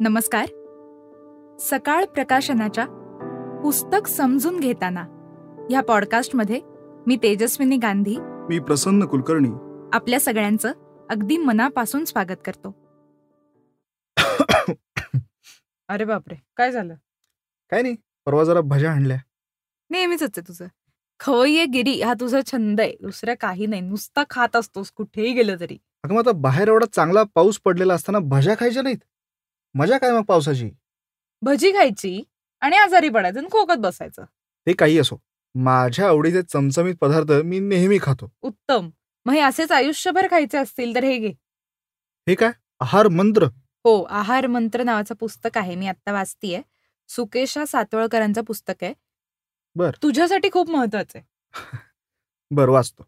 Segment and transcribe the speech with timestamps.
[0.00, 0.46] नमस्कार.
[1.60, 2.84] सकाळ प्रकाशनाच्या
[3.62, 5.00] पुस्तक समजून घेताना
[5.70, 6.60] ह्या पॉडकास्टमध्ये
[7.06, 8.16] मी तेजस्विनी गांधी.
[8.20, 9.48] मी प्रसन्न कुलकर्णी.
[9.92, 10.72] आपल्या सगळ्यांचं
[11.10, 12.74] अगदी मनापासून स्वागत करतो.
[15.88, 16.94] अरे बापरे काय झालं?
[17.70, 19.18] काय नाही परवा जरा भज्या आणल्या.
[19.90, 20.66] नेहमीच आहे तुझं.
[21.20, 22.96] खवय्ये गिरी हा तुझा छंद आहे.
[23.00, 23.82] दुसऱ्या काही नाही.
[23.82, 25.78] नुसता खात असतोस कुठेही गेलं तरी.
[26.04, 29.04] अगं मग आता बाहेर एवढा चांगला पाऊस पडलेला असताना भज्या खायच्या नाहीत?
[29.74, 30.70] मजा काय मग पावसाची?
[31.42, 32.22] भजी खायची
[32.60, 34.24] आणि आजारी पडायचं आणि खोकत बसायचं.
[34.66, 35.16] ते काही असो.
[35.54, 38.32] माझ्या आवडीचे चमचमीत पदार्थ मी नेहमी खातो.
[38.42, 38.90] उत्तम.
[39.24, 41.32] मग हे असेच आयुष्यभर खायचे असतील तर हे घे.
[42.28, 42.50] हे काय?
[42.80, 43.44] आहार मंत्र?
[43.84, 45.74] हो आहार मंत्र नावाचं पुस्तक आहे.
[45.74, 46.62] मी आत्ता वाचतीये.
[47.08, 48.94] सुकेशा सातवळकरांचं पुस्तक आहे.
[49.76, 49.90] बर.
[50.02, 51.26] तुझ्यासाठी खूप महत्वाचं आहे.
[52.50, 53.06] बरं वाचतो.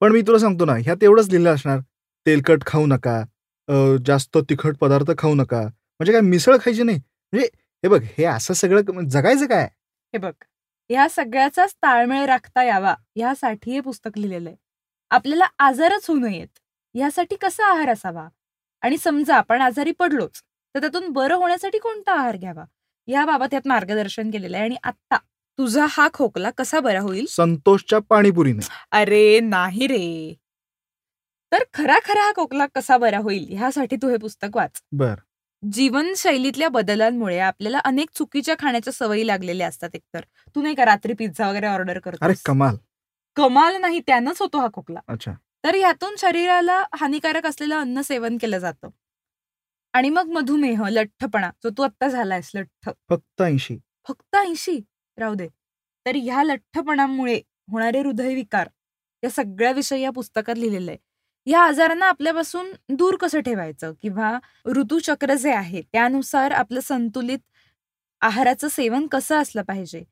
[0.00, 1.78] पण मी तुला सांगतो ना ह्यात एवढंच लिहिलं असणार.
[2.26, 3.22] तेलकट खाऊ नका.
[4.04, 5.60] जास्त तिखट पदार्थ खाऊ नका.
[5.60, 6.98] म्हणजे काय मिसळ खायची नाही.
[7.32, 9.64] म्हणजे हे बघ हे असं सगळं क- जगायचं काय?
[10.14, 10.32] हे बघ
[10.90, 14.56] ह्या सगळ्याचाच ताळमेळ राखता यावा यासाठी हे पुस्तक लिहिलेलं आहे.
[15.10, 16.58] आपल्याला आजारच होऊ नयेत
[16.94, 18.28] यासाठी कसा आहार असावा?
[18.82, 20.42] आणि समजा आपण आजारी पडलोच
[20.74, 22.64] तर त्यातून बरं होण्यासाठी कोणता आहार घ्यावा?
[23.06, 25.16] याबाबत यात मार्गदर्शन केलेलं आहे आणि आत्ता
[25.58, 27.26] तुझा हा खोकला कसा बरा होईल?
[27.28, 28.66] संतोषच्या पाणीपुरीने.
[28.92, 30.34] अरे नाही रे.
[31.52, 34.82] तर खरा खरा हा खोकला कसा बरा होईल ह्यासाठी तू हे पुस्तक वाच.
[34.92, 35.14] बर.
[35.72, 40.20] जीवनशैलीतल्या बदलांमुळे आपल्याला अनेक चुकीच्या खाण्याच्या सवयी लागलेल्या असतात एकतर.
[40.54, 42.76] तू नाही का रात्री पिझ्झा वगैरे ऑर्डर अरे करतो कमाल.
[43.36, 45.00] कमाल नाही त्यानंच होतो हा खोकला.
[45.08, 45.32] अच्छा.
[45.64, 48.88] तर यातून शरीराला हानिकारक असलेलं अन्न सेवन केलं जातं.
[49.92, 52.90] आणि मग मधुमेह लठ्ठपणा जो तू आत्ता झालायस लठ्ठ.
[53.08, 53.78] फक्त ऐंशी.
[54.08, 54.80] फक्त ऐंशी?
[55.18, 55.48] राहू दे.
[56.06, 58.68] तर ह्या लठ्ठपणामुळे होणारे हृदयविकार
[59.24, 61.05] या सगळ्या विषयी या पुस्तकात लिहिलेलं आहे.
[61.46, 63.92] या आजारांना आपल्यापासून दूर कसं ठेवायचं?
[64.02, 67.38] किंवा ऋतुचक्र जे आहे त्यानुसार आपलं संतुलित
[68.20, 70.02] आहाराचं सेवन कसं असलं पाहिजे?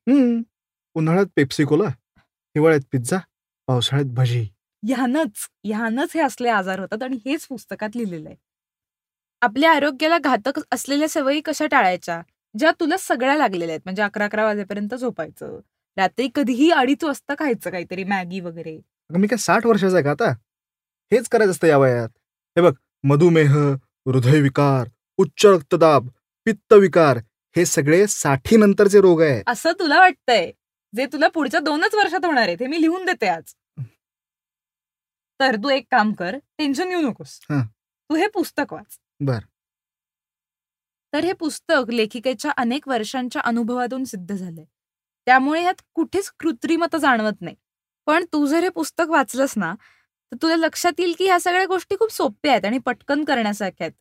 [0.96, 3.18] उन्हाळ्यात पेप्सी कोला हिवाळ्यात पिझ्झा
[3.68, 4.46] पावसाळ्यात भजी.
[4.86, 8.36] ह्यानंच ह्यानंच हे असले आजार होतात आणि हेच पुस्तकात लिहिलेलं आहे.
[9.42, 12.22] आपल्या आरोग्याला घातक असलेल्या सवयी कशा टाळायच्या?
[12.58, 13.80] ज्या तुला सगळ्या लागलेल्या आहेत.
[13.84, 15.58] म्हणजे अकरा अकरा वाजेपर्यंत झोपायचं.
[15.96, 18.78] रात्री कधीही अडीच वाजता खायचं काहीतरी मॅगी वगैरे.
[19.18, 20.32] मी काय साठ वर्षाचा आहे का आता?
[21.12, 22.08] हेच करायचं असतं या वयात.
[22.56, 23.54] हे बघ मधुमेह
[24.06, 26.08] हृदयविकार उच्च रक्तदाब
[26.44, 27.16] पित्तविकार
[27.56, 29.44] हे सगळे साठी नंतरचे रोग आहेत.
[29.46, 30.52] असं तुला वाटतंय?
[30.96, 33.54] जे तुला पुढच्या दोनच वर्षात होणार आहे ते मी लिहून देते आज.
[35.40, 37.40] तर तू एक काम कर टेन्शन घेऊ नकोस.
[37.50, 37.66] हं.
[38.10, 38.98] तू हे पुस्तक वाच.
[39.20, 39.38] बर.
[41.12, 44.64] तर हे पुस्तक लेखिकेच्या अनेक वर्षांच्या अनुभवातून सिद्ध झालंय.
[45.26, 47.56] त्यामुळे ह्यात कुठेच कृत्रिमता जाणवत नाही.
[48.06, 49.74] पण तू जर हे पुस्तक वाचलंस ना
[50.34, 53.92] तर तुला लक्षात येईल की ह्या सगळ्या गोष्टी खूप सोप्या आहेत आणि पटकन करण्यासारख्या आहेत.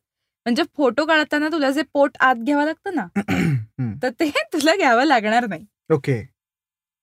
[0.46, 3.06] म्हणजे फोटो काढताना तुला जे पोट आत घ्यावं लागतं ना.
[4.02, 5.64] तर ते तुला घ्यावं लागणार नाही.
[5.92, 6.14] ओके.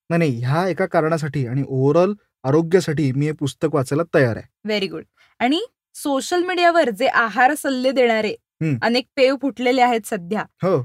[0.09, 4.46] नाही नाही ह्या एका कारणासाठी आणि ओव्हरऑल आरोग्यासाठी मी हे पुस्तक वाचायला तयार आहे.
[4.66, 5.03] Very good.
[5.40, 5.59] आणि
[5.96, 8.36] सोशल मीडियावर जे आहार सल्ले देणारे.
[8.81, 10.81] अनेक पेव फुटलेले आहेत सध्या हो.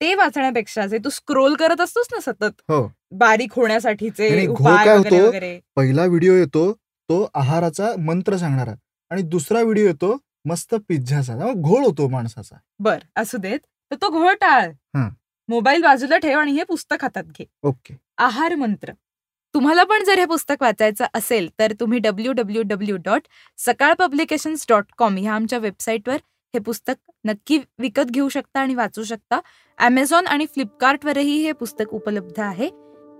[0.00, 2.86] ते वाचण्यापेक्षा जे तू स्क्रोल करत असतोस ना सतत हो.
[3.12, 4.46] बारीक होण्यासाठीचे
[5.76, 6.70] पहिला व्हिडिओ येतो
[7.08, 8.74] तो आहाराचा मंत्र सांगणारा.
[9.10, 11.52] आणि दुसरा व्हिडिओ येतो मस्त पिझ्झाचा.
[11.52, 12.56] घोळ होतो माणसाचा.
[12.78, 13.58] बर असू देत.
[13.90, 14.70] तर तो घोळ टाळ.
[14.96, 15.08] हं.
[15.48, 17.44] मोबाईल बाजूला ठेव आणि हे पुस्तक हातात घे.
[17.62, 17.96] ओके.
[18.18, 18.92] आहार मंत्र.
[19.54, 23.22] तुम्हाला पण जर हे पुस्तक वाचायचं असेल तर तुम्ही W W W dot
[23.58, 26.16] Sakal publications dot com ह्या आमच्या वेबसाईटवर
[26.54, 26.94] हे पुस्तक
[27.24, 29.40] नक्की विकत घेऊ शकता आणि वाचू शकता.
[29.78, 32.70] ॲमेझॉन आणि फ्लिपकार्टवरही हे पुस्तक उपलब्ध आहे.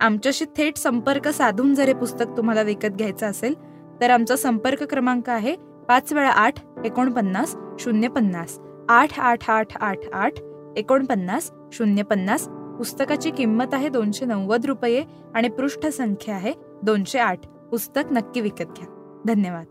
[0.00, 3.54] आमच्याशी थेट संपर्क साधून जर हे पुस्तक तुम्हाला विकत घ्यायचं असेल
[4.00, 5.56] तर आमचा संपर्क क्रमांक आहे
[5.88, 6.54] पाच वेळा आठ
[6.84, 8.58] एकोणपन्नास शून्य पन्नास.
[8.88, 10.32] आठ आठ आठ आठ आठ
[10.76, 12.48] एकोणपन्नास शून्य पन्नास.
[12.48, 15.04] पुस्तकाची किंमत आहे दोनशे नव्वद रुपये
[15.34, 17.46] आणि पृष्ठ संख्या आहे दोनशे आठ.
[17.46, 19.20] पुस्तक नक्की विकत घ्या.
[19.26, 19.64] धन्यवाद.